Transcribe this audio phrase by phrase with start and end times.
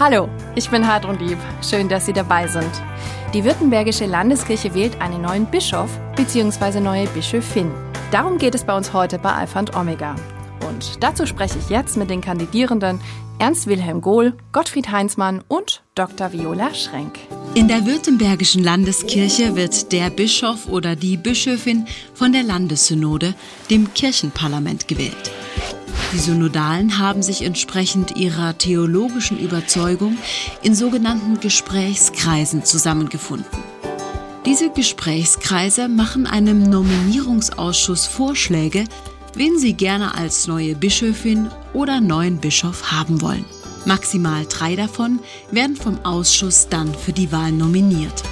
[0.00, 1.36] Hallo, ich bin Hadrun Lieb.
[1.60, 2.70] Schön, dass Sie dabei sind.
[3.34, 6.80] Die Württembergische Landeskirche wählt einen neuen Bischof bzw.
[6.80, 7.70] neue Bischöfin.
[8.10, 10.16] Darum geht es bei uns heute bei Alpha und Omega.
[10.66, 12.98] Und dazu spreche ich jetzt mit den Kandidierenden
[13.38, 16.32] Ernst Wilhelm Gohl, Gottfried Heinzmann und Dr.
[16.32, 17.18] Viola Schrenk.
[17.54, 23.34] In der Württembergischen Landeskirche wird der Bischof oder die Bischöfin von der Landessynode,
[23.68, 25.30] dem Kirchenparlament, gewählt.
[26.12, 30.18] Die Synodalen haben sich entsprechend ihrer theologischen Überzeugung
[30.62, 33.46] in sogenannten Gesprächskreisen zusammengefunden.
[34.44, 38.86] Diese Gesprächskreise machen einem Nominierungsausschuss Vorschläge,
[39.34, 43.44] wen sie gerne als neue Bischöfin oder neuen Bischof haben wollen.
[43.84, 45.20] Maximal drei davon
[45.52, 48.24] werden vom Ausschuss dann für die Wahl nominiert.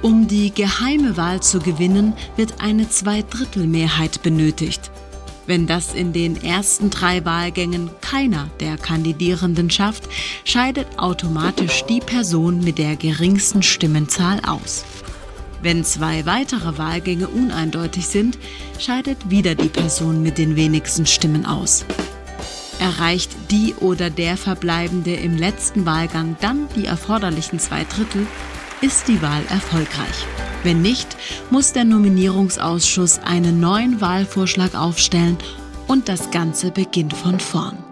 [0.00, 4.89] Um die geheime Wahl zu gewinnen, wird eine Zweidrittelmehrheit benötigt.
[5.46, 10.08] Wenn das in den ersten drei Wahlgängen keiner der Kandidierenden schafft,
[10.44, 14.84] scheidet automatisch die Person mit der geringsten Stimmenzahl aus.
[15.62, 18.38] Wenn zwei weitere Wahlgänge uneindeutig sind,
[18.78, 21.84] scheidet wieder die Person mit den wenigsten Stimmen aus.
[22.78, 28.26] Erreicht die oder der Verbleibende im letzten Wahlgang dann die erforderlichen zwei Drittel,
[28.80, 30.26] ist die Wahl erfolgreich.
[30.62, 31.16] Wenn nicht,
[31.48, 35.38] muss der Nominierungsausschuss einen neuen Wahlvorschlag aufstellen
[35.88, 37.82] und das Ganze beginnt von vorn.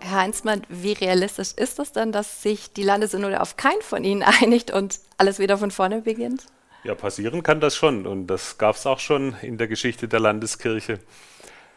[0.00, 4.22] Herr Heinzmann, wie realistisch ist es denn, dass sich die Landessynode auf keinen von Ihnen
[4.42, 6.46] einigt und alles wieder von vorne beginnt?
[6.82, 10.18] Ja, passieren kann das schon und das gab es auch schon in der Geschichte der
[10.18, 10.98] Landeskirche.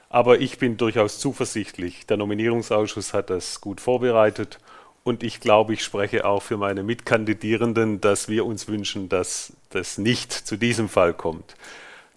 [0.09, 2.08] Aber ich bin durchaus zuversichtlich.
[2.08, 4.58] Der Nominierungsausschuss hat das gut vorbereitet
[5.03, 9.97] und ich glaube, ich spreche auch für meine Mitkandidierenden, dass wir uns wünschen, dass das
[9.97, 11.55] nicht zu diesem Fall kommt.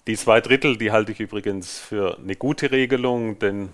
[0.07, 3.71] Die zwei Drittel, die halte ich übrigens für eine gute Regelung, denn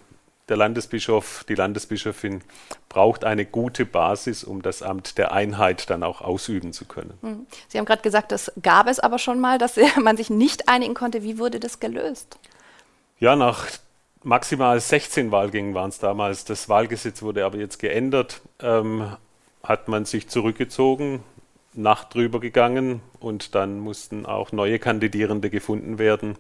[0.49, 2.43] der Landesbischof, die Landesbischofin
[2.89, 7.15] braucht eine gute Basis, um das Amt der Einheit dann auch ausüben zu können.
[7.23, 7.47] Hm.
[7.69, 10.95] Sie haben gerade gesagt, das gab es aber schon mal, dass man sich nicht einigen
[10.95, 11.23] konnte.
[11.23, 12.39] Wie wurde das gelöst?
[13.19, 13.69] Ja, nach
[14.23, 16.45] maximal 16 Wahlgängen waren es damals.
[16.45, 18.43] Das Wahlgesetz wurde aber jetzt geändert.
[18.61, 19.17] Ähm,
[19.63, 21.23] hat man sich zurückgezogen,
[21.75, 26.37] Nacht drüber gegangen und dann mussten auch neue Kandidierende gefunden werden,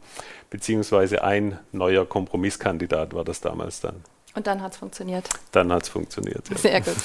[0.48, 4.02] beziehungsweise ein neuer Kompromisskandidat war das damals dann.
[4.34, 5.28] Und dann hat es funktioniert.
[5.52, 6.48] Dann hat es funktioniert.
[6.48, 6.56] Ja.
[6.56, 6.96] Sehr gut.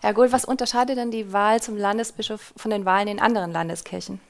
[0.00, 4.20] Herr Gohl, was unterscheidet denn die Wahl zum Landesbischof von den Wahlen in anderen Landeskirchen?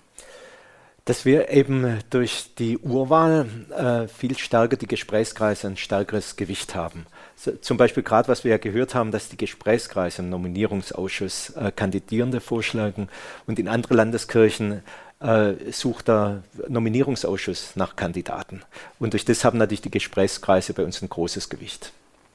[1.04, 7.06] Dass wir eben durch die Urwahl äh, viel stärker die Gesprächskreise ein stärkeres Gewicht haben.
[7.36, 11.72] So, zum Beispiel gerade, was wir ja gehört haben, dass die Gesprächskreise im Nominierungsausschuss äh,
[11.74, 13.08] Kandidierende vorschlagen
[13.46, 14.82] und in andere Landeskirchen
[15.20, 18.62] äh, sucht der Nominierungsausschuss nach Kandidaten.
[18.98, 21.92] Und durch das haben natürlich die Gesprächskreise bei uns ein großes Gewicht.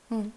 [0.09, 0.31] Hm.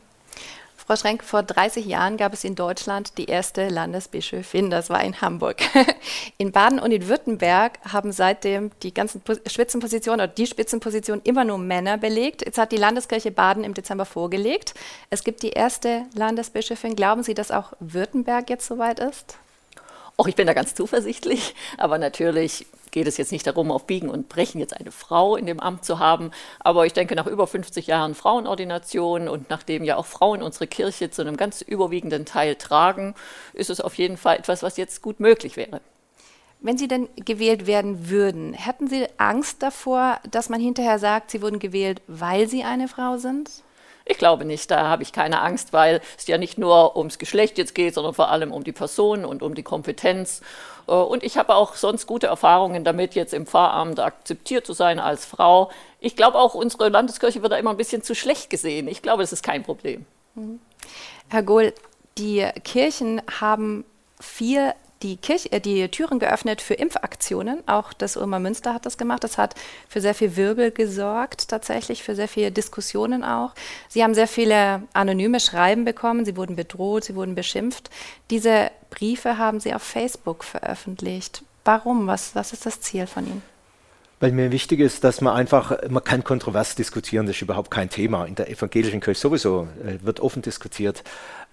[0.84, 5.20] Frau Schrenk, vor 30 Jahren gab es in Deutschland die erste Landesbischöfin, das war in
[5.20, 5.58] Hamburg.
[6.38, 11.58] In Baden und in Württemberg haben seitdem die ganzen Spitzenpositionen oder die Spitzenposition immer nur
[11.58, 12.44] Männer belegt.
[12.44, 14.74] Jetzt hat die Landeskirche Baden im Dezember vorgelegt.
[15.10, 16.96] Es gibt die erste Landesbischöfin.
[16.96, 19.36] Glauben Sie, dass auch Württemberg jetzt soweit ist?
[20.16, 24.08] Auch ich bin da ganz zuversichtlich, aber natürlich geht es jetzt nicht darum, auf Biegen
[24.08, 26.30] und Brechen jetzt eine Frau in dem Amt zu haben.
[26.60, 31.10] Aber ich denke, nach über 50 Jahren Frauenordination und nachdem ja auch Frauen unsere Kirche
[31.10, 33.14] zu einem ganz überwiegenden Teil tragen,
[33.54, 35.80] ist es auf jeden Fall etwas, was jetzt gut möglich wäre.
[36.60, 41.42] Wenn Sie denn gewählt werden würden, hätten Sie Angst davor, dass man hinterher sagt, Sie
[41.42, 43.50] wurden gewählt, weil Sie eine Frau sind?
[44.04, 47.58] Ich glaube nicht, da habe ich keine Angst, weil es ja nicht nur ums Geschlecht
[47.58, 50.40] jetzt geht, sondern vor allem um die Person und um die Kompetenz.
[50.88, 54.98] Äh, und ich habe auch sonst gute Erfahrungen damit, jetzt im Pfarramt akzeptiert zu sein
[54.98, 55.70] als Frau.
[56.00, 58.88] Ich glaube auch, unsere Landeskirche wird da immer ein bisschen zu schlecht gesehen.
[58.88, 60.06] Ich glaube, das ist kein Problem.
[60.34, 60.60] Mhm.
[61.28, 61.72] Herr Gohl,
[62.18, 63.84] die Kirchen haben
[64.20, 67.66] viel die, Kirche, äh, die Türen geöffnet für Impfaktionen.
[67.66, 69.24] Auch das Ulmer Münster hat das gemacht.
[69.24, 69.54] Das hat
[69.88, 73.54] für sehr viel Wirbel gesorgt, tatsächlich, für sehr viele Diskussionen auch.
[73.88, 76.24] Sie haben sehr viele anonyme Schreiben bekommen.
[76.24, 77.90] Sie wurden bedroht, sie wurden beschimpft.
[78.30, 81.42] Diese Briefe haben Sie auf Facebook veröffentlicht.
[81.64, 82.06] Warum?
[82.06, 83.51] Was, was ist das Ziel von Ihnen?
[84.22, 87.90] Weil mir wichtig ist, dass man einfach, man kann kontrovers diskutieren, das ist überhaupt kein
[87.90, 88.24] Thema.
[88.24, 91.02] In der evangelischen Kirche sowieso äh, wird offen diskutiert.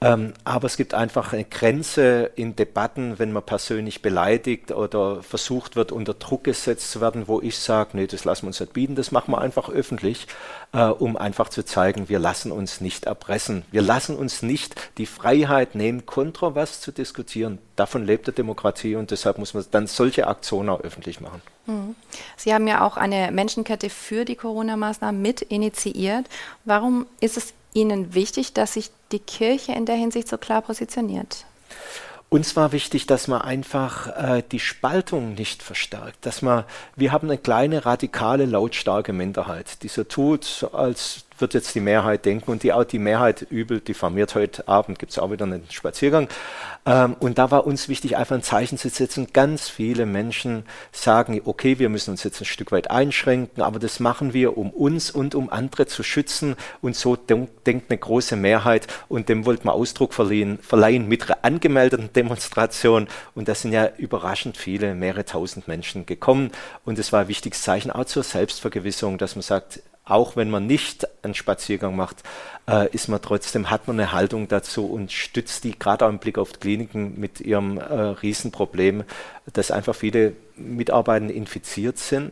[0.01, 5.77] Ähm, aber es gibt einfach eine Grenze in Debatten, wenn man persönlich beleidigt oder versucht
[5.77, 8.73] wird, unter Druck gesetzt zu werden, wo ich sage, nee, das lassen wir uns nicht
[8.73, 10.27] bieten, das machen wir einfach öffentlich,
[10.71, 13.65] äh, um einfach zu zeigen, wir lassen uns nicht erpressen.
[13.71, 17.57] Wir lassen uns nicht die Freiheit nehmen, kontrovers zu diskutieren.
[17.75, 21.41] Davon lebt die Demokratie und deshalb muss man dann solche Aktionen auch öffentlich machen.
[21.65, 21.95] Mhm.
[22.37, 26.25] Sie haben ja auch eine Menschenkette für die Corona-Maßnahmen mit initiiert.
[26.65, 31.45] Warum ist es Ihnen wichtig, dass sich die Kirche in der Hinsicht so klar positioniert?
[32.29, 36.63] Uns war wichtig, dass man einfach äh, die Spaltung nicht verstärkt, dass man,
[36.95, 42.25] wir haben eine kleine, radikale, lautstarke Minderheit, die so tut, als wird jetzt die Mehrheit
[42.25, 44.35] denken und die auch die Mehrheit übel diffamiert.
[44.35, 46.27] Heute Abend gibt es auch wieder einen Spaziergang.
[46.85, 49.27] Ähm, und da war uns wichtig, einfach ein Zeichen zu setzen.
[49.33, 53.99] Ganz viele Menschen sagen, okay, wir müssen uns jetzt ein Stück weit einschränken, aber das
[53.99, 56.55] machen wir, um uns und um andere zu schützen.
[56.81, 62.11] Und so denkt eine große Mehrheit und dem wollten wir Ausdruck verleihen, verleihen mit angemeldeten
[62.13, 63.07] Demonstrationen.
[63.35, 66.51] Und da sind ja überraschend viele, mehrere tausend Menschen gekommen.
[66.85, 70.65] Und es war ein wichtiges Zeichen auch zur Selbstvergewisserung, dass man sagt, auch wenn man
[70.67, 72.23] nicht einen Spaziergang macht,
[72.67, 76.19] äh, ist man trotzdem, hat man eine Haltung dazu und stützt die, gerade auch im
[76.19, 79.03] Blick auf die Kliniken mit ihrem äh, Riesenproblem,
[79.53, 82.31] dass einfach viele Mitarbeiter infiziert sind,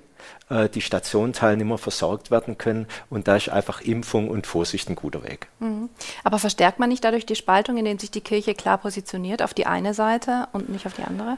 [0.50, 5.23] äh, die Stationteilnehmer versorgt werden können und da ist einfach Impfung und Vorsicht ein guter
[5.23, 5.47] Weg.
[5.59, 5.89] Mhm.
[6.23, 9.65] Aber verstärkt man nicht dadurch die Spaltung, indem sich die Kirche klar positioniert auf die
[9.65, 11.38] eine Seite und nicht auf die andere?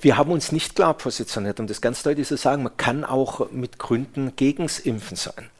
[0.00, 2.62] Wir haben uns nicht klar positioniert, um das ganz deutlich zu sagen.
[2.62, 5.50] Man kann auch mit Gründen gegens Impfen sein.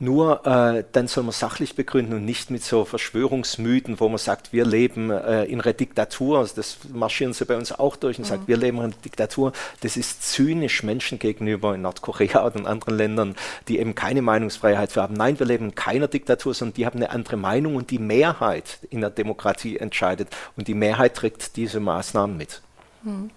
[0.00, 4.52] Nur äh, dann soll man sachlich begründen und nicht mit so Verschwörungsmythen, wo man sagt,
[4.52, 6.40] wir leben äh, in einer Diktatur.
[6.40, 8.28] Also das marschieren sie bei uns auch durch und mhm.
[8.28, 9.52] sagt, wir leben in einer Diktatur.
[9.82, 13.36] Das ist zynisch Menschen gegenüber in Nordkorea oder in anderen Ländern,
[13.68, 15.14] die eben keine Meinungsfreiheit haben.
[15.14, 18.78] Nein, wir leben in keiner Diktatur, sondern die haben eine andere Meinung und die Mehrheit
[18.90, 20.28] in der Demokratie entscheidet.
[20.56, 22.62] Und die Mehrheit trägt diese Maßnahmen mit.
[23.04, 23.30] Mhm.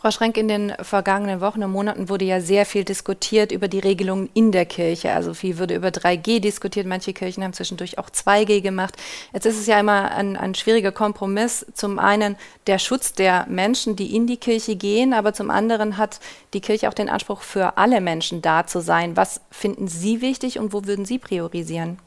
[0.00, 3.80] Frau Schrenk, in den vergangenen Wochen und Monaten wurde ja sehr viel diskutiert über die
[3.80, 5.12] Regelungen in der Kirche.
[5.12, 6.86] Also viel wurde über 3G diskutiert.
[6.86, 8.94] Manche Kirchen haben zwischendurch auch 2G gemacht.
[9.32, 11.66] Jetzt ist es ja immer ein, ein schwieriger Kompromiss.
[11.74, 12.36] Zum einen
[12.68, 16.20] der Schutz der Menschen, die in die Kirche gehen, aber zum anderen hat
[16.54, 19.16] die Kirche auch den Anspruch, für alle Menschen da zu sein.
[19.16, 21.98] Was finden Sie wichtig und wo würden Sie priorisieren?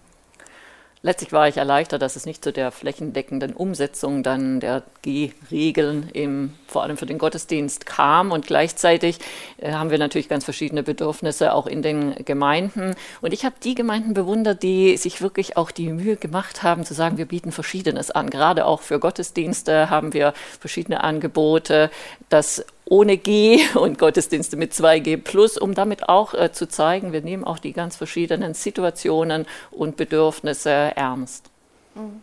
[1.03, 6.83] Letztlich war ich erleichtert, dass es nicht zu der flächendeckenden Umsetzung dann der G-Regeln vor
[6.83, 8.31] allem für den Gottesdienst kam.
[8.31, 9.17] Und gleichzeitig
[9.57, 12.93] äh, haben wir natürlich ganz verschiedene Bedürfnisse auch in den Gemeinden.
[13.19, 16.93] Und ich habe die Gemeinden bewundert, die sich wirklich auch die Mühe gemacht haben, zu
[16.93, 18.29] sagen, wir bieten Verschiedenes an.
[18.29, 21.89] Gerade auch für Gottesdienste haben wir verschiedene Angebote,
[22.29, 27.21] das ohne G und Gottesdienste mit 2G plus, um damit auch äh, zu zeigen, wir
[27.21, 31.49] nehmen auch die ganz verschiedenen Situationen und Bedürfnisse ernst.
[31.95, 32.21] Mhm.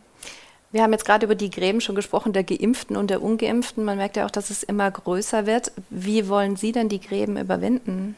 [0.70, 3.82] Wir haben jetzt gerade über die Gräben schon gesprochen, der Geimpften und der Ungeimpften.
[3.87, 5.73] Man merkt ja auch, dass es immer größer wird.
[5.88, 8.15] Wie wollen Sie denn die Gräben überwinden?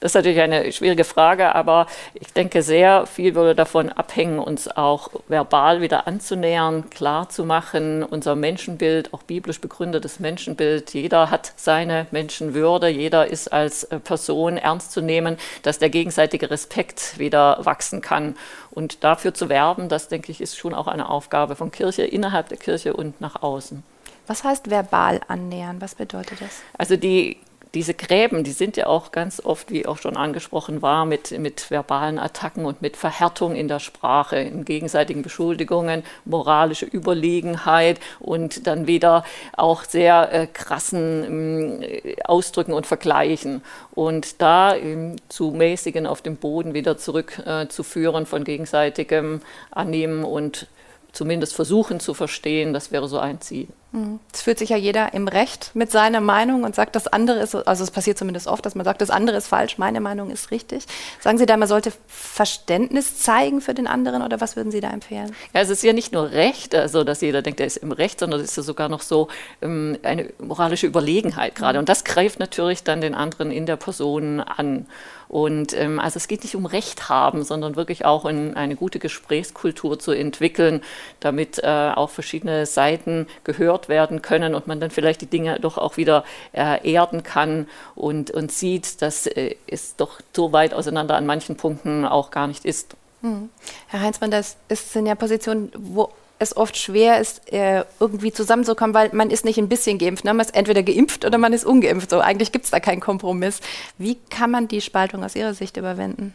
[0.00, 4.68] Das ist natürlich eine schwierige Frage, aber ich denke, sehr viel würde davon abhängen, uns
[4.68, 10.94] auch verbal wieder anzunähern, klar zu machen, unser Menschenbild, auch biblisch begründetes Menschenbild.
[10.94, 16.48] Jeder hat seine Menschenwürde, jeder ist als äh, Person ernst zu nehmen, dass der gegenseitige
[16.48, 18.36] Respekt wieder wachsen kann.
[18.70, 22.48] Und dafür zu werben, das denke ich, ist schon auch eine Aufgabe von Kirche, innerhalb
[22.50, 23.82] der Kirche und nach außen.
[24.28, 25.80] Was heißt verbal annähern?
[25.80, 26.60] Was bedeutet das?
[26.76, 27.38] Also die
[27.78, 31.70] diese Gräben, die sind ja auch ganz oft, wie auch schon angesprochen war, mit, mit
[31.70, 38.88] verbalen Attacken und mit Verhärtung in der Sprache, in gegenseitigen Beschuldigungen, moralische Überlegenheit und dann
[38.88, 39.22] wieder
[39.56, 43.62] auch sehr äh, krassen äh, Ausdrücken und Vergleichen.
[43.92, 49.40] Und da äh, zu mäßigen auf dem Boden wieder zurückzuführen von gegenseitigem
[49.70, 50.66] Annehmen und
[51.12, 53.68] zumindest versuchen zu verstehen, das wäre so ein Ziel.
[53.92, 54.20] Mhm.
[54.32, 57.54] Es fühlt sich ja jeder im Recht mit seiner Meinung und sagt, das andere ist,
[57.54, 60.50] also es passiert zumindest oft, dass man sagt, das andere ist falsch, meine Meinung ist
[60.50, 60.84] richtig.
[61.20, 64.90] Sagen Sie da, man sollte Verständnis zeigen für den anderen oder was würden Sie da
[64.90, 65.34] empfehlen?
[65.54, 68.20] Ja, es ist ja nicht nur Recht, also dass jeder denkt, er ist im Recht,
[68.20, 69.28] sondern es ist ja sogar noch so
[69.62, 71.78] ähm, eine moralische Überlegenheit gerade.
[71.78, 71.80] Mhm.
[71.80, 74.86] Und das greift natürlich dann den anderen in der Person an.
[75.28, 78.98] Und ähm, also es geht nicht um Recht haben, sondern wirklich auch in eine gute
[78.98, 80.82] Gesprächskultur zu entwickeln,
[81.20, 85.78] damit äh, auch verschiedene Seiten gehört werden können und man dann vielleicht die Dinge doch
[85.78, 91.16] auch wieder äh, erden kann und, und sieht, dass äh, es doch so weit auseinander
[91.16, 92.96] an manchen Punkten auch gar nicht ist.
[93.22, 93.48] Hm.
[93.88, 98.94] Herr Heinzmann, das ist, sind ja Positionen, wo es oft schwer ist, äh, irgendwie zusammenzukommen,
[98.94, 100.24] weil man ist nicht ein bisschen geimpft.
[100.24, 100.32] Ne?
[100.32, 102.10] Man ist entweder geimpft oder man ist ungeimpft.
[102.10, 103.60] So, eigentlich gibt es da keinen Kompromiss.
[103.98, 106.34] Wie kann man die Spaltung aus Ihrer Sicht überwinden?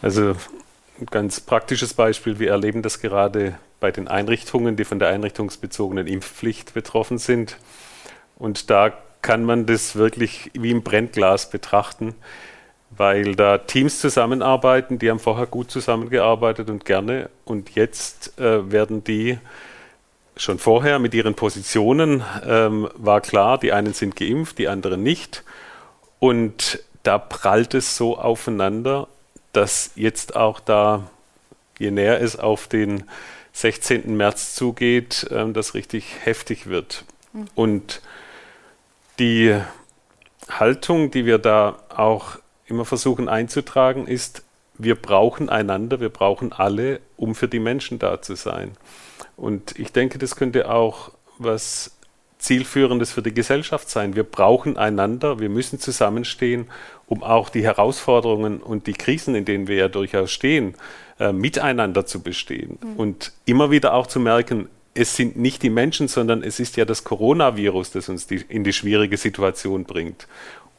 [0.00, 0.36] Also
[1.00, 2.38] ein ganz praktisches Beispiel.
[2.38, 7.56] Wir erleben das gerade bei den Einrichtungen, die von der einrichtungsbezogenen Impfpflicht betroffen sind.
[8.36, 12.14] Und da kann man das wirklich wie im Brennglas betrachten
[12.90, 19.04] weil da Teams zusammenarbeiten, die haben vorher gut zusammengearbeitet und gerne und jetzt äh, werden
[19.04, 19.38] die
[20.36, 25.44] schon vorher mit ihren Positionen ähm, war klar, die einen sind geimpft, die anderen nicht
[26.18, 29.08] und da prallt es so aufeinander,
[29.58, 31.10] dass jetzt auch da,
[31.80, 33.02] je näher es auf den
[33.54, 34.16] 16.
[34.16, 37.04] März zugeht, ähm, das richtig heftig wird.
[37.32, 37.46] Mhm.
[37.56, 38.02] Und
[39.18, 39.60] die
[40.48, 47.00] Haltung, die wir da auch immer versuchen einzutragen, ist, wir brauchen einander, wir brauchen alle,
[47.16, 48.76] um für die Menschen da zu sein.
[49.36, 51.97] Und ich denke, das könnte auch was
[52.38, 54.14] Zielführendes für die Gesellschaft sein.
[54.14, 56.66] Wir brauchen einander, wir müssen zusammenstehen,
[57.06, 60.74] um auch die Herausforderungen und die Krisen, in denen wir ja durchaus stehen,
[61.18, 62.78] äh, miteinander zu bestehen.
[62.80, 62.96] Mhm.
[62.96, 66.84] Und immer wieder auch zu merken, es sind nicht die Menschen, sondern es ist ja
[66.84, 70.26] das Coronavirus, das uns die, in die schwierige Situation bringt.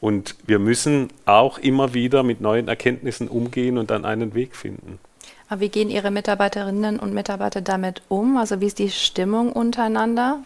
[0.02, 5.00] Und wir müssen auch immer wieder mit neuen Erkenntnissen umgehen und dann einen Weg finden.
[5.50, 8.38] Aber wie gehen Ihre Mitarbeiterinnen und Mitarbeiter damit um?
[8.38, 10.40] Also wie ist die Stimmung untereinander?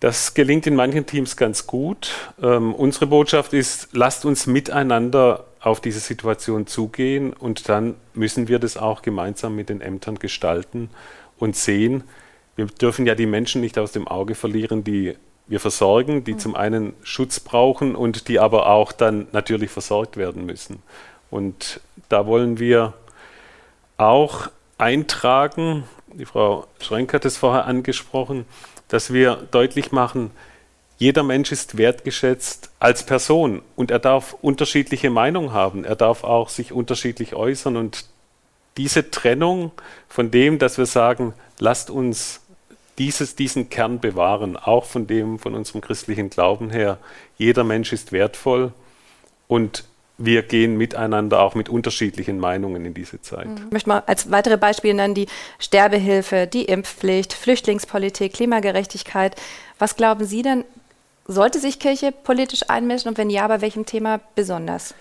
[0.00, 2.12] Das gelingt in manchen Teams ganz gut.
[2.40, 8.60] Ähm, unsere Botschaft ist, lasst uns miteinander auf diese Situation zugehen und dann müssen wir
[8.60, 10.90] das auch gemeinsam mit den Ämtern gestalten
[11.36, 12.04] und sehen.
[12.54, 15.16] Wir dürfen ja die Menschen nicht aus dem Auge verlieren, die
[15.48, 16.38] wir versorgen, die mhm.
[16.38, 20.82] zum einen Schutz brauchen und die aber auch dann natürlich versorgt werden müssen.
[21.30, 22.94] Und da wollen wir
[23.96, 28.46] auch eintragen, die Frau Schrenk hat es vorher angesprochen,
[28.88, 30.30] dass wir deutlich machen,
[30.98, 36.48] jeder Mensch ist wertgeschätzt als Person und er darf unterschiedliche Meinungen haben, er darf auch
[36.48, 38.06] sich unterschiedlich äußern und
[38.76, 39.72] diese Trennung
[40.08, 42.40] von dem, dass wir sagen, lasst uns
[42.98, 46.98] dieses, diesen Kern bewahren, auch von dem, von unserem christlichen Glauben her.
[47.36, 48.72] Jeder Mensch ist wertvoll
[49.46, 49.84] und
[50.18, 53.46] wir gehen miteinander auch mit unterschiedlichen Meinungen in diese Zeit.
[53.46, 53.56] Mhm.
[53.66, 55.26] Ich möchte mal als weitere Beispiele nennen die
[55.60, 59.36] Sterbehilfe, die Impfpflicht, Flüchtlingspolitik, Klimagerechtigkeit.
[59.78, 60.64] Was glauben Sie denn,
[61.26, 64.94] sollte sich Kirche politisch einmischen und wenn ja, bei welchem Thema besonders?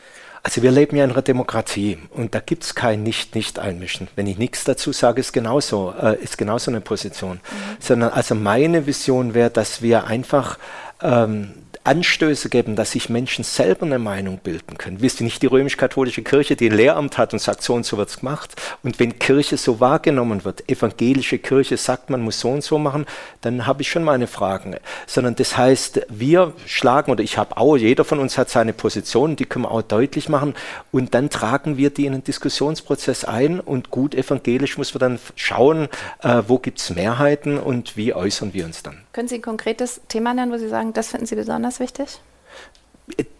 [0.44, 4.08] Also wir leben ja in einer Demokratie und da gibt es kein Nicht-Nicht-Einmischen.
[4.16, 7.38] Wenn ich nichts dazu sage, ist genauso, äh, ist genauso eine Position.
[7.38, 7.78] Mhm.
[7.80, 10.60] Sondern also meine Vision wäre, dass wir einfach
[11.02, 11.54] ähm,
[11.88, 15.02] Anstöße geben, dass sich Menschen selber eine Meinung bilden können.
[15.02, 17.98] Wisst ihr nicht die römisch-katholische Kirche, die ein Lehramt hat und sagt, so und so
[17.98, 18.62] wird es gemacht.
[18.84, 23.06] Und wenn Kirche so wahrgenommen wird, evangelische Kirche sagt, man muss so und so machen,
[23.42, 24.76] dann habe ich schon meine Fragen.
[25.06, 29.38] Sondern das heißt, wir schlagen, oder ich habe auch, jeder von uns hat seine Position,
[29.38, 30.56] die können wir auch deutlich machen.
[30.92, 35.20] Und dann tragen wir die in einen Diskussionsprozess ein und gut evangelisch muss man dann
[35.36, 35.88] schauen,
[36.22, 39.07] äh, wo gibt es Mehrheiten und wie äußern wir uns dann.
[39.18, 42.20] Können Sie ein konkretes Thema nennen, wo Sie sagen, das finden Sie besonders wichtig?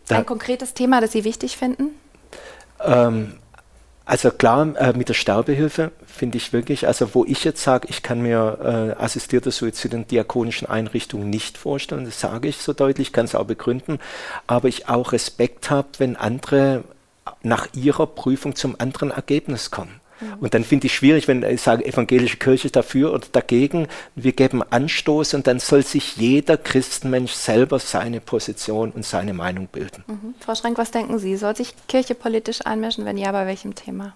[0.08, 1.92] Da, ein konkretes Thema, das Sie wichtig finden?
[2.84, 3.34] Ähm,
[4.04, 8.02] also klar, äh, mit der Sterbehilfe finde ich wirklich, also wo ich jetzt sage, ich
[8.02, 13.14] kann mir äh, assistierte Suizid in diakonischen Einrichtungen nicht vorstellen, das sage ich so deutlich,
[13.14, 14.00] kann es auch begründen,
[14.48, 16.86] aber ich auch Respekt habe, wenn andere
[17.44, 20.02] nach ihrer Prüfung zum anderen Ergebnis kommen.
[20.20, 20.34] Mhm.
[20.40, 23.88] Und dann finde ich schwierig, wenn ich sage, evangelische Kirche dafür oder dagegen.
[24.16, 29.68] Wir geben Anstoß und dann soll sich jeder Christenmensch selber seine Position und seine Meinung
[29.68, 30.04] bilden.
[30.08, 30.36] Mhm.
[30.40, 31.36] Frau Schrenk, was denken Sie?
[31.38, 33.06] Soll sich Kirche politisch einmischen?
[33.06, 34.14] Wenn ja, bei welchem Thema?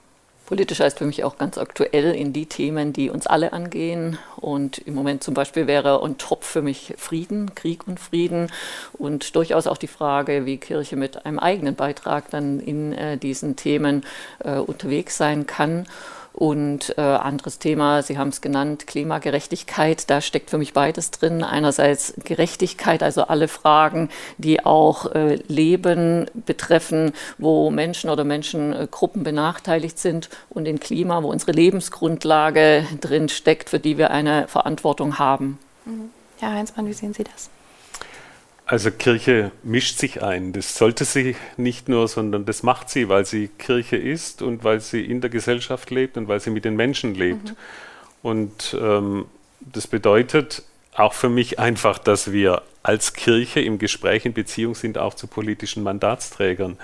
[0.52, 4.18] Politisch heißt für mich auch ganz aktuell in die Themen, die uns alle angehen.
[4.36, 8.52] Und im Moment zum Beispiel wäre on top für mich Frieden, Krieg und Frieden
[8.92, 13.56] und durchaus auch die Frage, wie Kirche mit einem eigenen Beitrag dann in äh, diesen
[13.56, 14.04] Themen
[14.40, 15.88] äh, unterwegs sein kann.
[16.34, 21.44] Und äh, anderes Thema, Sie haben es genannt, Klimagerechtigkeit, da steckt für mich beides drin.
[21.44, 30.00] Einerseits Gerechtigkeit, also alle Fragen, die auch äh, Leben betreffen, wo Menschen oder Menschengruppen benachteiligt
[30.00, 35.60] sind und in Klima, wo unsere Lebensgrundlage drin steckt, für die wir eine Verantwortung haben.
[35.86, 36.12] Mhm.
[36.40, 37.50] Herr Heinzmann, wie sehen Sie das?
[38.72, 40.54] Also Kirche mischt sich ein.
[40.54, 44.80] Das sollte sie nicht nur, sondern das macht sie, weil sie Kirche ist und weil
[44.80, 47.50] sie in der Gesellschaft lebt und weil sie mit den Menschen lebt.
[47.50, 47.56] Mhm.
[48.22, 49.26] Und ähm,
[49.60, 50.64] das bedeutet
[50.96, 55.28] auch für mich einfach, dass wir als Kirche im Gespräch in Beziehung sind auch zu
[55.28, 56.78] politischen Mandatsträgern.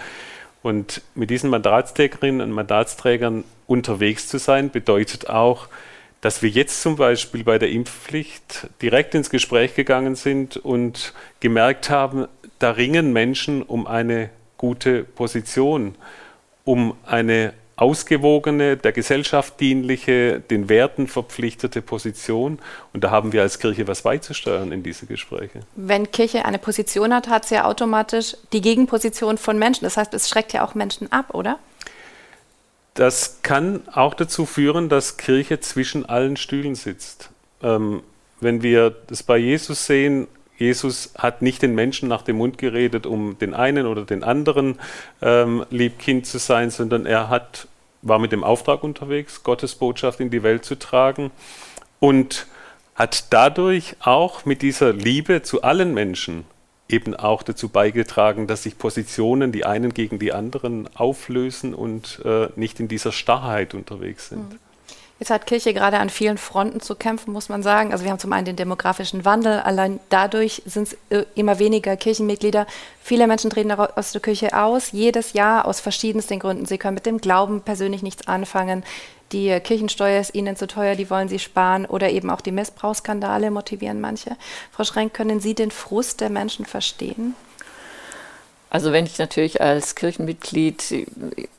[0.63, 5.69] Und mit diesen Mandatsträgerinnen und Mandatsträgern unterwegs zu sein, bedeutet auch,
[6.27, 11.89] dass wir jetzt zum Beispiel bei der Impfpflicht direkt ins Gespräch gegangen sind und gemerkt
[11.89, 12.27] haben,
[12.59, 15.95] da ringen Menschen um eine gute Position,
[16.65, 22.59] um eine ausgewogene, der Gesellschaft dienliche, den Werten verpflichtete Position.
[22.91, 25.61] Und da haben wir als Kirche was beizusteuern in diese Gespräche.
[25.77, 29.85] Wenn Kirche eine Position hat, hat sie ja automatisch die Gegenposition von Menschen.
[29.85, 31.57] Das heißt, es schreckt ja auch Menschen ab, oder?
[32.97, 37.29] Das kann auch dazu führen, dass Kirche zwischen allen Stühlen sitzt.
[37.61, 38.01] Ähm,
[38.41, 40.27] wenn wir das bei Jesus sehen,
[40.57, 44.79] Jesus hat nicht den Menschen nach dem Mund geredet, um den einen oder den anderen
[45.21, 47.67] ähm, Liebkind zu sein, sondern er hat
[48.01, 51.31] war mit dem Auftrag unterwegs, Gottes Botschaft in die Welt zu tragen
[51.99, 52.47] und
[52.95, 56.45] hat dadurch auch mit dieser Liebe zu allen Menschen
[56.89, 62.47] eben auch dazu beigetragen, dass sich Positionen, die einen gegen die anderen, auflösen und äh,
[62.55, 64.53] nicht in dieser Starrheit unterwegs sind.
[64.53, 64.59] Mhm.
[65.19, 67.91] Jetzt hat Kirche gerade an vielen Fronten zu kämpfen, muss man sagen.
[67.91, 69.61] Also wir haben zum einen den demografischen Wandel.
[69.61, 72.67] Allein dadurch sind es äh, immer weniger Kirchenmitglieder.
[73.01, 76.67] Viele Menschen treten aus der Kirche aus, jedes Jahr aus verschiedensten Gründen.
[76.67, 78.83] Sie können mit dem Glauben persönlich nichts anfangen.
[79.31, 81.85] Die Kirchensteuer ist ihnen zu teuer, die wollen sie sparen.
[81.85, 84.37] Oder eben auch die Missbrauchsskandale motivieren manche.
[84.71, 87.35] Frau Schrenk, können Sie den Frust der Menschen verstehen?
[88.69, 91.07] Also wenn ich natürlich als Kirchenmitglied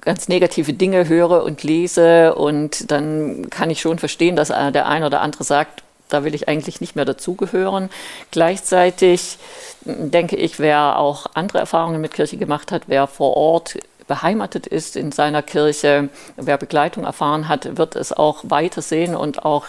[0.03, 5.07] ganz negative Dinge höre und lese und dann kann ich schon verstehen, dass der eine
[5.07, 7.91] oder andere sagt, da will ich eigentlich nicht mehr dazugehören.
[8.31, 9.39] Gleichzeitig
[9.85, 14.97] denke ich, wer auch andere Erfahrungen mit Kirche gemacht hat, wer vor Ort beheimatet ist
[14.97, 19.67] in seiner Kirche, wer Begleitung erfahren hat, wird es auch weiter sehen und auch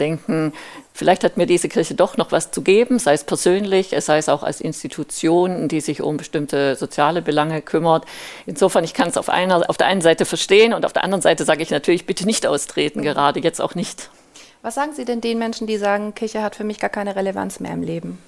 [0.00, 0.52] denken,
[0.94, 4.28] vielleicht hat mir diese Kirche doch noch was zu geben, sei es persönlich, sei es
[4.28, 8.06] auch als Institution, die sich um bestimmte soziale Belange kümmert.
[8.46, 11.22] Insofern, ich kann es auf, einer, auf der einen Seite verstehen und auf der anderen
[11.22, 14.08] Seite sage ich natürlich, bitte nicht austreten, gerade jetzt auch nicht.
[14.62, 17.58] Was sagen Sie denn den Menschen, die sagen, Kirche hat für mich gar keine Relevanz
[17.58, 18.18] mehr im Leben?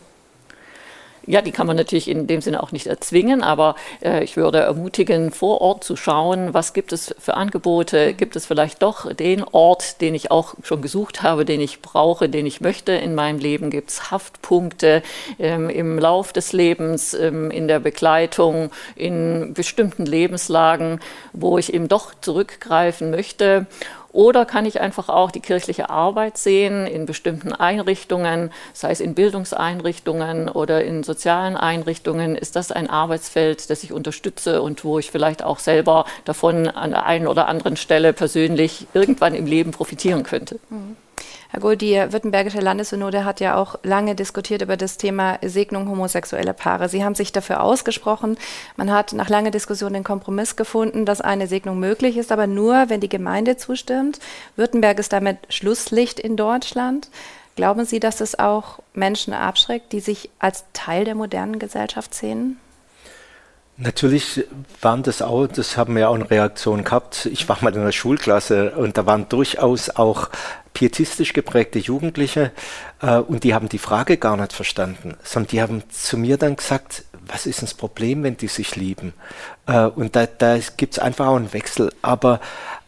[1.26, 4.58] Ja, die kann man natürlich in dem Sinne auch nicht erzwingen, aber äh, ich würde
[4.58, 9.44] ermutigen, vor Ort zu schauen, was gibt es für Angebote, gibt es vielleicht doch den
[9.44, 13.38] Ort, den ich auch schon gesucht habe, den ich brauche, den ich möchte in meinem
[13.38, 15.02] Leben, gibt es Haftpunkte
[15.38, 21.00] ähm, im Lauf des Lebens, ähm, in der Begleitung, in bestimmten Lebenslagen,
[21.32, 23.66] wo ich eben doch zurückgreifen möchte.
[24.14, 29.14] Oder kann ich einfach auch die kirchliche Arbeit sehen in bestimmten Einrichtungen, sei es in
[29.14, 32.36] Bildungseinrichtungen oder in sozialen Einrichtungen?
[32.36, 36.90] Ist das ein Arbeitsfeld, das ich unterstütze und wo ich vielleicht auch selber davon an
[36.90, 40.60] der einen oder anderen Stelle persönlich irgendwann im Leben profitieren könnte?
[40.70, 40.96] Mhm.
[41.54, 46.52] Herr Gohl, die Württembergische Landessynode hat ja auch lange diskutiert über das Thema Segnung homosexueller
[46.52, 46.88] Paare.
[46.88, 48.36] Sie haben sich dafür ausgesprochen.
[48.76, 52.86] Man hat nach langer Diskussion den Kompromiss gefunden, dass eine Segnung möglich ist, aber nur,
[52.88, 54.18] wenn die Gemeinde zustimmt.
[54.56, 57.08] Württemberg ist damit Schlusslicht in Deutschland.
[57.54, 62.58] Glauben Sie, dass es auch Menschen abschreckt, die sich als Teil der modernen Gesellschaft sehen?
[63.76, 64.44] Natürlich
[64.80, 67.26] waren das auch, das haben wir auch eine Reaktion gehabt.
[67.26, 70.30] Ich war mal in einer Schulklasse und da waren durchaus auch
[70.74, 72.52] pietistisch geprägte Jugendliche
[73.00, 76.56] äh, und die haben die Frage gar nicht verstanden, sondern die haben zu mir dann
[76.56, 79.12] gesagt, was ist das Problem, wenn die sich lieben?
[79.66, 81.92] Äh, und da, da gibt es einfach auch einen Wechsel.
[82.02, 82.40] Aber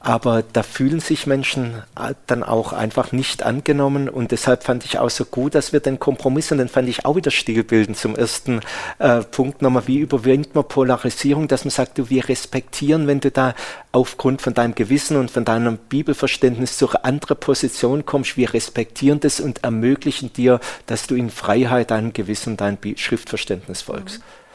[0.06, 5.00] aber da fühlen sich Menschen äh, dann auch einfach nicht angenommen und deshalb fand ich
[5.00, 8.14] auch so gut, dass wir den Kompromiss und den fand ich auch wieder stilbildend zum
[8.14, 8.60] ersten
[9.00, 13.32] äh, Punkt nochmal, wie überwindet man Polarisierung, dass man sagt, du, wir respektieren, wenn du
[13.32, 13.56] da
[13.90, 19.18] aufgrund von deinem Gewissen und von deinem Bibelverständnis zu einer anderen Position kommst, wir respektieren
[19.18, 24.20] das und ermöglichen dir, dass du in Freiheit deinem Gewissen und deinem Schriftverständnis folgst.
[24.20, 24.45] Mhm.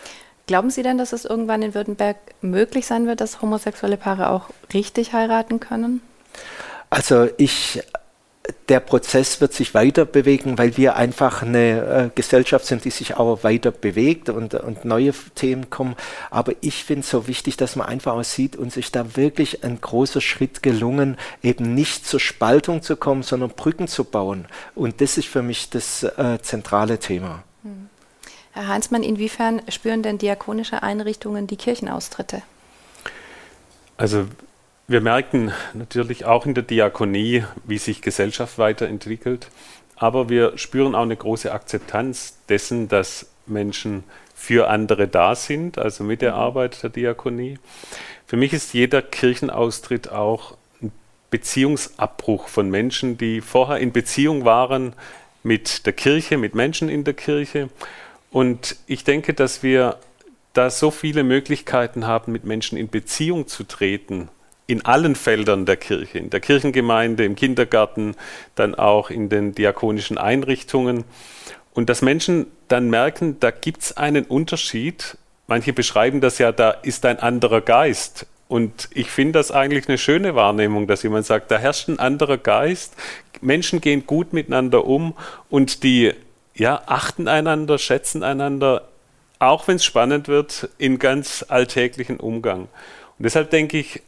[0.51, 4.49] Glauben Sie denn, dass es irgendwann in Württemberg möglich sein wird, dass homosexuelle Paare auch
[4.73, 6.01] richtig heiraten können?
[6.89, 7.81] Also ich
[8.67, 13.15] der Prozess wird sich weiter bewegen, weil wir einfach eine äh, Gesellschaft sind, die sich
[13.15, 15.95] auch weiter bewegt und, und neue Themen kommen.
[16.31, 19.63] Aber ich finde es so wichtig, dass man einfach auch sieht und sich da wirklich
[19.63, 24.47] ein großer Schritt gelungen, eben nicht zur Spaltung zu kommen, sondern Brücken zu bauen.
[24.75, 27.45] Und das ist für mich das äh, zentrale Thema.
[28.53, 32.41] Herr Heinzmann, inwiefern spüren denn diakonische Einrichtungen die Kirchenaustritte?
[33.97, 34.27] Also
[34.87, 39.47] wir merken natürlich auch in der Diakonie, wie sich Gesellschaft weiterentwickelt,
[39.95, 46.03] aber wir spüren auch eine große Akzeptanz dessen, dass Menschen für andere da sind, also
[46.03, 46.39] mit der mhm.
[46.39, 47.59] Arbeit der Diakonie.
[48.25, 50.91] Für mich ist jeder Kirchenaustritt auch ein
[51.29, 54.93] Beziehungsabbruch von Menschen, die vorher in Beziehung waren
[55.43, 57.69] mit der Kirche, mit Menschen in der Kirche
[58.31, 59.97] und ich denke, dass wir
[60.53, 64.29] da so viele Möglichkeiten haben, mit Menschen in Beziehung zu treten,
[64.67, 68.15] in allen Feldern der Kirche, in der Kirchengemeinde, im Kindergarten,
[68.55, 71.03] dann auch in den diakonischen Einrichtungen.
[71.73, 75.17] Und dass Menschen dann merken, da gibt es einen Unterschied.
[75.47, 78.27] Manche beschreiben das ja, da ist ein anderer Geist.
[78.47, 82.37] Und ich finde das eigentlich eine schöne Wahrnehmung, dass jemand sagt, da herrscht ein anderer
[82.37, 82.95] Geist,
[83.41, 85.15] Menschen gehen gut miteinander um
[85.49, 86.13] und die
[86.55, 88.87] ja, achten einander, schätzen einander,
[89.39, 92.61] auch wenn es spannend wird, in ganz alltäglichen Umgang.
[92.61, 94.01] Und deshalb denke ich,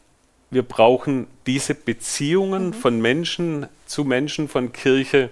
[0.50, 2.72] wir brauchen diese Beziehungen mhm.
[2.74, 5.30] von Menschen zu Menschen, von Kirche,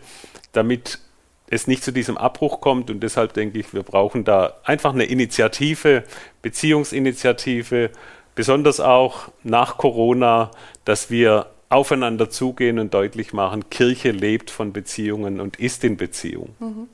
[0.52, 0.98] damit
[1.46, 2.90] es nicht zu diesem Abbruch kommt.
[2.90, 6.04] Und deshalb denke ich, wir brauchen da einfach eine Initiative,
[6.40, 7.90] Beziehungsinitiative,
[8.34, 10.50] besonders auch nach Corona,
[10.84, 16.54] dass wir aufeinander zugehen und deutlich machen, Kirche lebt von Beziehungen und ist in Beziehung.
[16.58, 16.88] Mhm.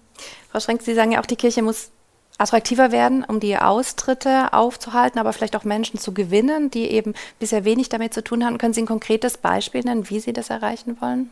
[0.51, 1.91] Frau Schrenk, Sie sagen ja auch, die Kirche muss
[2.39, 7.65] attraktiver werden, um die Austritte aufzuhalten, aber vielleicht auch Menschen zu gewinnen, die eben bisher
[7.65, 8.59] wenig damit zu tun haben.
[8.59, 11.31] Können Sie ein konkretes Beispiel nennen, wie Sie das erreichen wollen?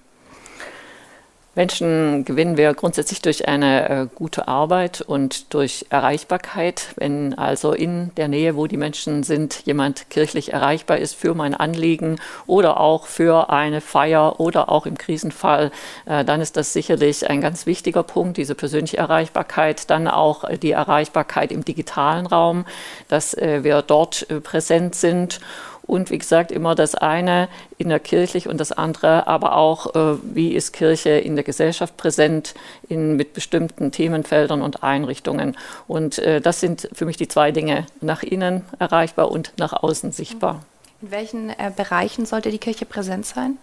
[1.56, 6.88] Menschen gewinnen wir grundsätzlich durch eine äh, gute Arbeit und durch Erreichbarkeit.
[6.96, 11.54] Wenn also in der Nähe, wo die Menschen sind, jemand kirchlich erreichbar ist für mein
[11.54, 15.72] Anliegen oder auch für eine Feier oder auch im Krisenfall,
[16.04, 19.88] äh, dann ist das sicherlich ein ganz wichtiger Punkt, diese persönliche Erreichbarkeit.
[19.88, 22.66] Dann auch äh, die Erreichbarkeit im digitalen Raum,
[23.08, 25.40] dass wir dort präsent sind
[25.86, 30.72] und wie gesagt immer das eine innerkirchlich und das andere, aber auch, äh, wie ist
[30.72, 32.54] Kirche in der Gesellschaft präsent
[32.88, 35.56] in, mit bestimmten Themenfeldern und Einrichtungen.
[35.86, 40.12] Und äh, das sind für mich die zwei Dinge, nach innen erreichbar und nach außen
[40.12, 40.62] sichtbar.
[41.02, 43.58] In welchen äh, Bereichen sollte die Kirche präsent sein?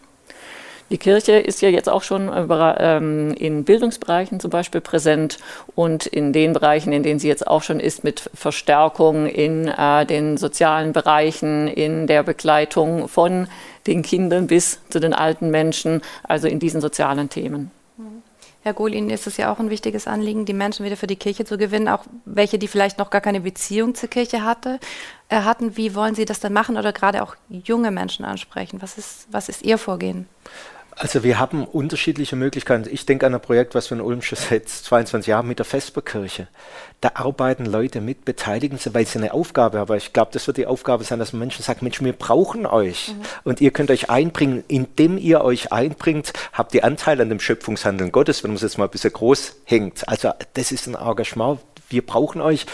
[0.89, 5.39] Die Kirche ist ja jetzt auch schon ähm, in Bildungsbereichen zum Beispiel präsent
[5.75, 10.05] und in den Bereichen, in denen sie jetzt auch schon ist, mit Verstärkung in äh,
[10.05, 13.47] den sozialen Bereichen, in der Begleitung von
[13.87, 17.71] den Kindern bis zu den alten Menschen, also in diesen sozialen Themen.
[18.63, 21.17] Herr Gohl, Ihnen ist es ja auch ein wichtiges Anliegen, die Menschen wieder für die
[21.17, 24.79] Kirche zu gewinnen, auch welche, die vielleicht noch gar keine Beziehung zur Kirche hatte,
[25.27, 25.75] äh, hatten.
[25.75, 28.81] Wie wollen Sie das dann machen oder gerade auch junge Menschen ansprechen?
[28.81, 30.29] Was ist, was ist Ihr Vorgehen?
[30.95, 32.87] Also wir haben unterschiedliche Möglichkeiten.
[32.91, 35.65] Ich denke an ein Projekt, was wir in Ulm schon seit 22 Jahren mit der
[35.65, 36.47] Vesperkirche.
[37.01, 39.83] Da arbeiten Leute mit, beteiligen sie, weil sie eine Aufgabe haben.
[39.83, 43.09] Aber ich glaube, das wird die Aufgabe sein, dass Menschen sagen, Mensch, wir brauchen euch.
[43.09, 43.21] Mhm.
[43.43, 44.63] Und ihr könnt euch einbringen.
[44.67, 48.77] Indem ihr euch einbringt, habt ihr Anteil an dem Schöpfungshandeln Gottes, wenn man es jetzt
[48.77, 50.07] mal ein bisschen groß hängt.
[50.07, 51.59] Also das ist ein Engagement,
[51.93, 52.65] wir brauchen euch.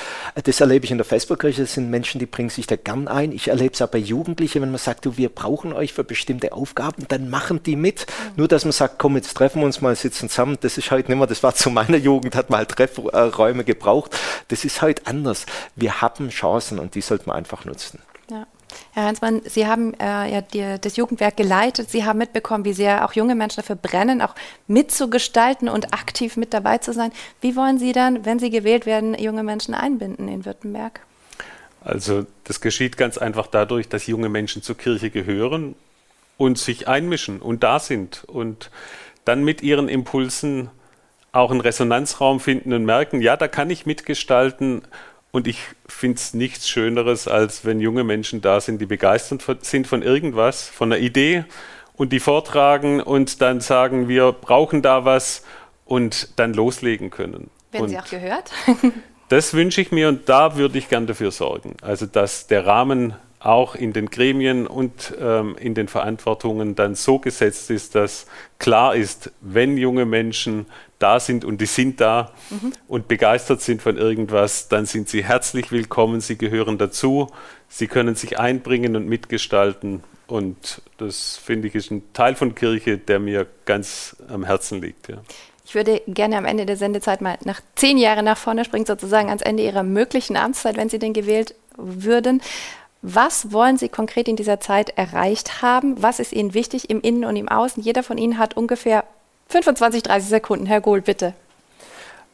[0.43, 1.61] Das erlebe ich in der Facebook-Kirche.
[1.61, 3.31] Das sind Menschen, die bringen sich da gern ein.
[3.31, 6.53] Ich erlebe es auch bei Jugendlichen, wenn man sagt, du, wir brauchen euch für bestimmte
[6.53, 8.07] Aufgaben, dann machen die mit.
[8.07, 8.31] Mhm.
[8.37, 10.57] Nur, dass man sagt, komm, jetzt treffen wir uns mal, sitzen zusammen.
[10.61, 14.17] Das ist heute nicht mehr, das war zu meiner Jugend, hat mal Treffräume gebraucht.
[14.47, 15.45] Das ist heute anders.
[15.75, 17.99] Wir haben Chancen und die sollte man einfach nutzen.
[18.31, 18.47] Ja.
[18.93, 21.89] Herr Heinzmann, Sie haben äh, ja die, das Jugendwerk geleitet.
[21.89, 24.35] Sie haben mitbekommen, wie sehr auch junge Menschen dafür brennen, auch
[24.67, 27.11] mitzugestalten und aktiv mit dabei zu sein.
[27.41, 31.01] Wie wollen Sie dann, wenn Sie gewählt werden, junge Menschen einbinden in Württemberg?
[31.81, 35.75] Also das geschieht ganz einfach dadurch, dass junge Menschen zur Kirche gehören
[36.37, 38.69] und sich einmischen und da sind und
[39.25, 40.69] dann mit ihren Impulsen
[41.31, 44.81] auch einen Resonanzraum finden und merken, ja, da kann ich mitgestalten
[45.31, 49.87] und ich finde es nichts Schöneres, als wenn junge Menschen da sind, die begeistert sind
[49.87, 51.45] von irgendwas, von einer Idee
[51.93, 55.43] und die vortragen und dann sagen, wir brauchen da was
[55.85, 57.49] und dann loslegen können.
[57.71, 58.51] Werden und Sie auch gehört?
[59.29, 61.77] das wünsche ich mir und da würde ich gern dafür sorgen.
[61.81, 67.19] Also, dass der Rahmen auch in den Gremien und ähm, in den Verantwortungen dann so
[67.19, 68.25] gesetzt ist, dass
[68.59, 70.65] klar ist, wenn junge Menschen
[70.99, 72.73] da sind und die sind da mhm.
[72.89, 77.27] und begeistert sind von irgendwas, dann sind sie herzlich willkommen, sie gehören dazu,
[77.69, 80.03] sie können sich einbringen und mitgestalten.
[80.27, 85.07] Und das finde ich ist ein Teil von Kirche, der mir ganz am Herzen liegt.
[85.07, 85.17] Ja.
[85.65, 89.29] Ich würde gerne am Ende der Sendezeit mal nach zehn Jahren nach vorne springen, sozusagen
[89.29, 92.41] ans Ende Ihrer möglichen Amtszeit, wenn Sie denn gewählt würden.
[93.01, 96.01] Was wollen Sie konkret in dieser Zeit erreicht haben?
[96.01, 97.81] Was ist Ihnen wichtig im Innen und im Außen?
[97.81, 99.05] Jeder von Ihnen hat ungefähr
[99.47, 100.65] 25, 30 Sekunden.
[100.65, 101.33] Herr Gohl, bitte.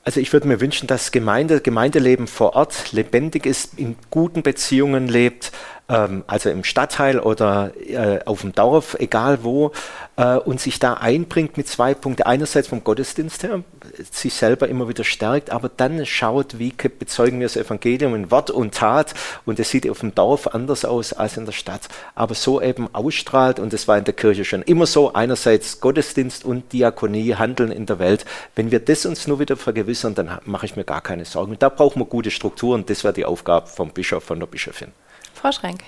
[0.04, 5.08] Also ich würde mir wünschen, dass Gemeinde, Gemeindeleben vor Ort lebendig ist, in guten Beziehungen
[5.08, 5.52] lebt,
[5.90, 9.72] ähm, also im Stadtteil oder äh, auf dem Dorf, egal wo,
[10.16, 12.24] äh, und sich da einbringt mit zwei Punkten.
[12.24, 13.64] Einerseits vom Gottesdienst her,
[14.12, 18.50] sich selber immer wieder stärkt, aber dann schaut, wie bezeugen wir das Evangelium in Wort
[18.52, 19.14] und Tat
[19.46, 22.94] und es sieht auf dem Dorf anders aus als in der Stadt, aber so eben
[22.94, 27.72] ausstrahlt und das war in der Kirche schon immer so, einerseits Gottesdienst und Diakonie, Handeln
[27.72, 28.26] in der Welt.
[28.56, 31.54] Wenn wir das uns nur wieder vergewissern, dann mache ich mir gar keine Sorgen.
[31.54, 34.92] Und da brauchen wir gute Strukturen, das wäre die Aufgabe vom Bischof, von der Bischofin.
[35.36, 35.82] Frau Schrenk.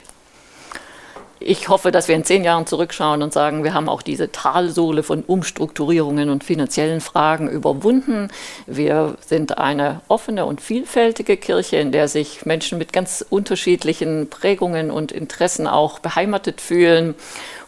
[1.40, 5.04] Ich hoffe, dass wir in zehn Jahren zurückschauen und sagen, wir haben auch diese Talsohle
[5.04, 8.30] von Umstrukturierungen und finanziellen Fragen überwunden.
[8.66, 14.90] Wir sind eine offene und vielfältige Kirche, in der sich Menschen mit ganz unterschiedlichen Prägungen
[14.90, 17.14] und Interessen auch beheimatet fühlen.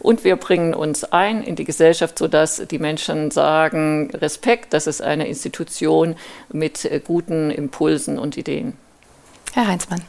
[0.00, 5.00] Und wir bringen uns ein in die Gesellschaft, sodass die Menschen sagen, Respekt, das ist
[5.00, 6.16] eine Institution
[6.52, 8.76] mit guten Impulsen und Ideen.
[9.52, 10.02] Herr Heinzmann.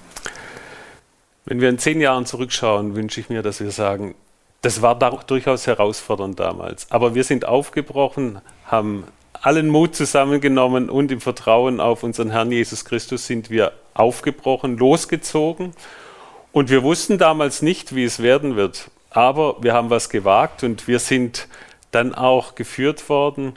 [1.46, 4.16] Wenn wir in zehn Jahren zurückschauen, wünsche ich mir, dass wir sagen,
[4.62, 6.86] das war durchaus herausfordernd damals.
[6.92, 12.86] Aber wir sind aufgebrochen, haben allen Mut zusammengenommen und im Vertrauen auf unseren Herrn Jesus
[12.86, 15.74] Christus sind wir aufgebrochen, losgezogen
[16.52, 18.92] Und wir wussten damals nicht, wie es werden wird.
[19.10, 21.48] Aber wir haben was gewagt und wir sind
[21.92, 23.54] dann auch geführt worden.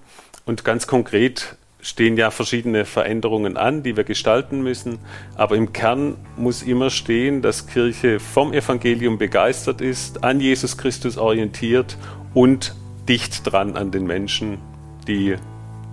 [0.47, 4.99] Und ganz konkret stehen ja verschiedene Veränderungen an, die wir gestalten müssen.
[5.37, 11.19] Aber im Kern muss immer stehen, dass Kirche vom Evangelium begeistert ist, an Jesus Christus
[11.19, 11.99] orientiert
[12.33, 12.75] und
[13.07, 14.59] dicht dran an den Menschen,
[15.07, 15.37] die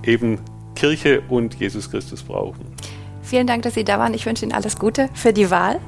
[0.03, 0.39] eben
[0.75, 2.65] Kirche und Jesus Christus brauchen.
[3.21, 4.13] Vielen Dank, dass Sie da waren.
[4.13, 5.79] Ich wünsche Ihnen alles Gute für die Wahl.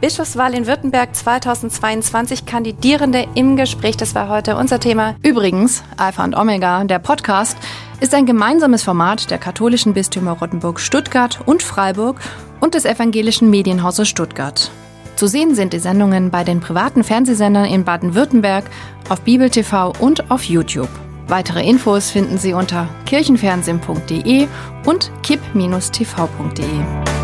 [0.00, 3.96] Bischofswahl in Württemberg 2022 Kandidierende im Gespräch.
[3.96, 5.14] Das war heute unser Thema.
[5.22, 7.56] Übrigens, Alpha und Omega, der Podcast,
[8.02, 12.20] ist ein gemeinsames Format der katholischen Bistümer Rottenburg, Stuttgart und Freiburg
[12.58, 14.72] und des evangelischen Medienhauses Stuttgart.
[15.14, 18.64] Zu sehen sind die Sendungen bei den privaten Fernsehsendern in Baden-Württemberg,
[19.08, 20.88] auf Bibel TV und auf YouTube.
[21.28, 24.48] Weitere Infos finden Sie unter kirchenfernsehen.de
[24.84, 27.21] und kipp-tv.de.